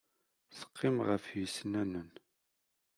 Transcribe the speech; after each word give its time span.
Teqqim 0.57 0.97
ɣef 1.07 1.23
yisennanen. 1.33 2.09